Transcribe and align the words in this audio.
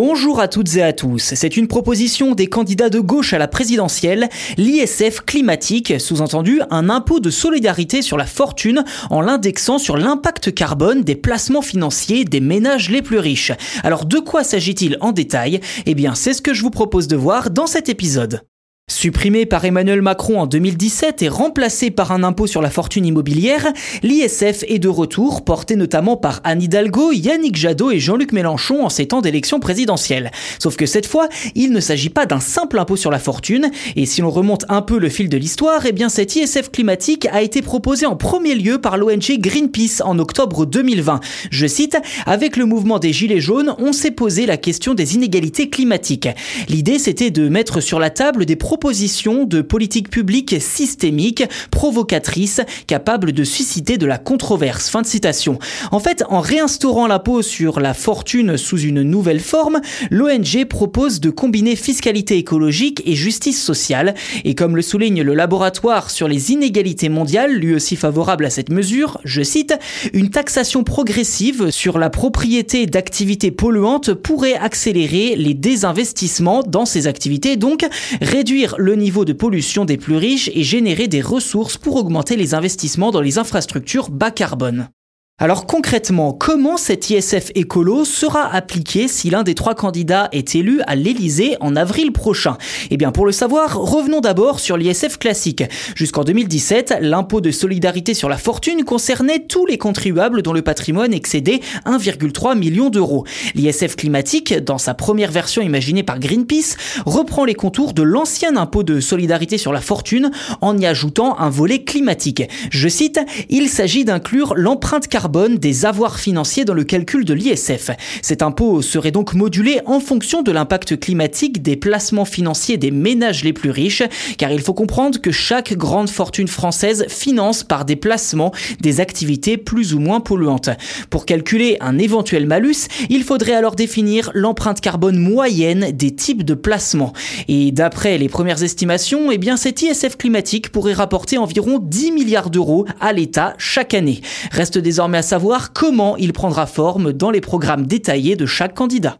Bonjour 0.00 0.38
à 0.38 0.46
toutes 0.46 0.76
et 0.76 0.82
à 0.84 0.92
tous. 0.92 1.34
C'est 1.34 1.56
une 1.56 1.66
proposition 1.66 2.36
des 2.36 2.46
candidats 2.46 2.88
de 2.88 3.00
gauche 3.00 3.32
à 3.32 3.38
la 3.38 3.48
présidentielle, 3.48 4.28
l'ISF 4.56 5.22
climatique, 5.22 5.98
sous-entendu 5.98 6.60
un 6.70 6.88
impôt 6.88 7.18
de 7.18 7.30
solidarité 7.30 8.00
sur 8.00 8.16
la 8.16 8.24
fortune 8.24 8.84
en 9.10 9.20
l'indexant 9.20 9.76
sur 9.76 9.96
l'impact 9.96 10.54
carbone 10.54 11.02
des 11.02 11.16
placements 11.16 11.62
financiers 11.62 12.24
des 12.24 12.38
ménages 12.38 12.90
les 12.90 13.02
plus 13.02 13.18
riches. 13.18 13.50
Alors 13.82 14.04
de 14.04 14.20
quoi 14.20 14.44
s'agit-il 14.44 14.98
en 15.00 15.10
détail? 15.10 15.60
Eh 15.84 15.96
bien 15.96 16.14
c'est 16.14 16.32
ce 16.32 16.42
que 16.42 16.54
je 16.54 16.62
vous 16.62 16.70
propose 16.70 17.08
de 17.08 17.16
voir 17.16 17.50
dans 17.50 17.66
cet 17.66 17.88
épisode. 17.88 18.42
Supprimé 18.90 19.44
par 19.44 19.66
Emmanuel 19.66 20.00
Macron 20.00 20.40
en 20.40 20.46
2017 20.46 21.20
et 21.20 21.28
remplacé 21.28 21.90
par 21.90 22.10
un 22.10 22.24
impôt 22.24 22.46
sur 22.46 22.62
la 22.62 22.70
fortune 22.70 23.04
immobilière, 23.04 23.70
l'ISF 24.02 24.64
est 24.66 24.78
de 24.78 24.88
retour, 24.88 25.44
porté 25.44 25.76
notamment 25.76 26.16
par 26.16 26.40
Anne 26.42 26.62
Hidalgo, 26.62 27.12
Yannick 27.12 27.54
Jadot 27.54 27.90
et 27.90 28.00
Jean-Luc 28.00 28.32
Mélenchon 28.32 28.82
en 28.82 28.88
ces 28.88 29.06
temps 29.06 29.20
d'élection 29.20 29.60
présidentielle. 29.60 30.30
Sauf 30.58 30.76
que 30.76 30.86
cette 30.86 31.06
fois, 31.06 31.28
il 31.54 31.70
ne 31.70 31.80
s'agit 31.80 32.08
pas 32.08 32.24
d'un 32.24 32.40
simple 32.40 32.78
impôt 32.78 32.96
sur 32.96 33.10
la 33.10 33.18
fortune, 33.18 33.70
et 33.94 34.06
si 34.06 34.22
l'on 34.22 34.30
remonte 34.30 34.64
un 34.70 34.80
peu 34.80 34.98
le 34.98 35.10
fil 35.10 35.28
de 35.28 35.36
l'histoire, 35.36 35.84
eh 35.84 35.92
bien 35.92 36.08
cet 36.08 36.34
ISF 36.34 36.70
climatique 36.70 37.28
a 37.30 37.42
été 37.42 37.60
proposé 37.60 38.06
en 38.06 38.16
premier 38.16 38.54
lieu 38.54 38.80
par 38.80 38.96
l'ONG 38.96 39.38
Greenpeace 39.38 40.02
en 40.02 40.18
octobre 40.18 40.64
2020. 40.64 41.20
Je 41.50 41.66
cite, 41.66 41.98
avec 42.24 42.56
le 42.56 42.64
mouvement 42.64 42.98
des 42.98 43.12
Gilets 43.12 43.40
jaunes, 43.40 43.74
on 43.78 43.92
s'est 43.92 44.12
posé 44.12 44.46
la 44.46 44.56
question 44.56 44.94
des 44.94 45.14
inégalités 45.14 45.68
climatiques. 45.68 46.30
L'idée 46.70 46.98
c'était 46.98 47.30
de 47.30 47.50
mettre 47.50 47.82
sur 47.82 48.00
la 48.00 48.08
table 48.08 48.46
des 48.46 48.56
propositions 48.56 48.77
de 48.78 49.60
politique 49.60 50.08
publique 50.08 50.56
systémique, 50.60 51.42
provocatrice, 51.70 52.60
capable 52.86 53.32
de 53.32 53.42
susciter 53.42 53.98
de 53.98 54.06
la 54.06 54.18
controverse. 54.18 54.88
Fin 54.88 55.02
de 55.02 55.06
citation. 55.06 55.58
En 55.90 55.98
fait, 55.98 56.22
en 56.28 56.40
réinstaurant 56.40 57.08
l'impôt 57.08 57.42
sur 57.42 57.80
la 57.80 57.92
fortune 57.92 58.56
sous 58.56 58.78
une 58.78 59.02
nouvelle 59.02 59.40
forme, 59.40 59.80
l'ONG 60.10 60.64
propose 60.68 61.20
de 61.20 61.30
combiner 61.30 61.74
fiscalité 61.74 62.36
écologique 62.38 63.02
et 63.04 63.14
justice 63.14 63.62
sociale. 63.62 64.14
Et 64.44 64.54
comme 64.54 64.76
le 64.76 64.82
souligne 64.82 65.22
le 65.22 65.34
laboratoire 65.34 66.10
sur 66.10 66.28
les 66.28 66.52
inégalités 66.52 67.08
mondiales, 67.08 67.54
lui 67.54 67.74
aussi 67.74 67.96
favorable 67.96 68.46
à 68.46 68.50
cette 68.50 68.70
mesure, 68.70 69.18
je 69.24 69.42
cite, 69.42 69.74
une 70.12 70.30
taxation 70.30 70.84
progressive 70.84 71.70
sur 71.70 71.98
la 71.98 72.10
propriété 72.10 72.86
d'activités 72.86 73.50
polluantes 73.50 74.14
pourrait 74.14 74.54
accélérer 74.54 75.34
les 75.36 75.54
désinvestissements 75.54 76.62
dans 76.62 76.86
ces 76.86 77.06
activités, 77.06 77.56
donc 77.56 77.84
réduire 78.20 78.67
le 78.76 78.94
niveau 78.96 79.24
de 79.24 79.32
pollution 79.32 79.84
des 79.84 79.96
plus 79.96 80.16
riches 80.16 80.50
et 80.54 80.62
générer 80.62 81.08
des 81.08 81.20
ressources 81.20 81.76
pour 81.76 81.96
augmenter 81.96 82.36
les 82.36 82.54
investissements 82.54 83.10
dans 83.10 83.20
les 83.20 83.38
infrastructures 83.38 84.10
bas 84.10 84.30
carbone. 84.30 84.90
Alors 85.40 85.66
concrètement, 85.66 86.32
comment 86.32 86.76
cet 86.76 87.10
ISF 87.10 87.52
écolo 87.54 88.04
sera 88.04 88.52
appliqué 88.52 89.06
si 89.06 89.30
l'un 89.30 89.44
des 89.44 89.54
trois 89.54 89.76
candidats 89.76 90.28
est 90.32 90.56
élu 90.56 90.80
à 90.88 90.96
l'Elysée 90.96 91.56
en 91.60 91.76
avril 91.76 92.10
prochain? 92.10 92.58
Eh 92.90 92.96
bien 92.96 93.12
pour 93.12 93.24
le 93.24 93.30
savoir, 93.30 93.78
revenons 93.78 94.20
d'abord 94.20 94.58
sur 94.58 94.76
l'ISF 94.76 95.16
classique. 95.16 95.62
Jusqu'en 95.94 96.24
2017, 96.24 96.96
l'impôt 97.02 97.40
de 97.40 97.52
solidarité 97.52 98.14
sur 98.14 98.28
la 98.28 98.36
fortune 98.36 98.82
concernait 98.82 99.38
tous 99.38 99.64
les 99.64 99.78
contribuables 99.78 100.42
dont 100.42 100.52
le 100.52 100.62
patrimoine 100.62 101.14
excédait 101.14 101.60
1,3 101.86 102.58
million 102.58 102.90
d'euros. 102.90 103.24
L'ISF 103.54 103.94
climatique, 103.94 104.54
dans 104.64 104.78
sa 104.78 104.94
première 104.94 105.30
version 105.30 105.62
imaginée 105.62 106.02
par 106.02 106.18
Greenpeace, 106.18 106.76
reprend 107.06 107.44
les 107.44 107.54
contours 107.54 107.92
de 107.92 108.02
l'ancien 108.02 108.56
impôt 108.56 108.82
de 108.82 108.98
solidarité 108.98 109.56
sur 109.56 109.72
la 109.72 109.80
fortune 109.80 110.32
en 110.62 110.76
y 110.76 110.84
ajoutant 110.84 111.38
un 111.38 111.48
volet 111.48 111.84
climatique. 111.84 112.42
Je 112.70 112.88
cite, 112.88 113.20
il 113.48 113.68
s'agit 113.68 114.04
d'inclure 114.04 114.54
l'empreinte 114.56 115.06
carbone 115.28 115.58
des 115.58 115.84
avoirs 115.84 116.18
financiers 116.18 116.64
dans 116.64 116.72
le 116.72 116.84
calcul 116.84 117.26
de 117.26 117.34
l'ISF. 117.34 117.90
Cet 118.22 118.40
impôt 118.40 118.80
serait 118.80 119.10
donc 119.10 119.34
modulé 119.34 119.80
en 119.84 120.00
fonction 120.00 120.40
de 120.40 120.50
l'impact 120.50 120.98
climatique 120.98 121.60
des 121.60 121.76
placements 121.76 122.24
financiers 122.24 122.78
des 122.78 122.90
ménages 122.90 123.44
les 123.44 123.52
plus 123.52 123.68
riches, 123.68 124.02
car 124.38 124.50
il 124.50 124.62
faut 124.62 124.72
comprendre 124.72 125.20
que 125.20 125.30
chaque 125.30 125.74
grande 125.74 126.08
fortune 126.08 126.48
française 126.48 127.04
finance 127.08 127.62
par 127.62 127.84
des 127.84 127.94
placements 127.94 128.52
des 128.80 129.00
activités 129.00 129.58
plus 129.58 129.92
ou 129.92 130.00
moins 130.00 130.20
polluantes. 130.20 130.70
Pour 131.10 131.26
calculer 131.26 131.76
un 131.80 131.98
éventuel 131.98 132.46
malus, 132.46 132.88
il 133.10 133.22
faudrait 133.22 133.52
alors 133.52 133.76
définir 133.76 134.30
l'empreinte 134.32 134.80
carbone 134.80 135.18
moyenne 135.18 135.90
des 135.92 136.14
types 136.14 136.42
de 136.42 136.54
placements. 136.54 137.12
Et 137.48 137.70
d'après 137.70 138.16
les 138.16 138.30
premières 138.30 138.62
estimations, 138.62 139.30
eh 139.30 139.36
bien 139.36 139.58
cet 139.58 139.82
ISF 139.82 140.16
climatique 140.16 140.72
pourrait 140.72 140.94
rapporter 140.94 141.36
environ 141.36 141.80
10 141.82 142.12
milliards 142.12 142.48
d'euros 142.48 142.86
à 142.98 143.12
l'État 143.12 143.52
chaque 143.58 143.92
année. 143.92 144.22
Reste 144.52 144.78
désormais 144.78 145.17
à 145.18 145.22
savoir 145.22 145.72
comment 145.72 146.16
il 146.16 146.32
prendra 146.32 146.66
forme 146.66 147.12
dans 147.12 147.32
les 147.32 147.40
programmes 147.40 147.86
détaillés 147.86 148.36
de 148.36 148.46
chaque 148.46 148.74
candidat. 148.74 149.18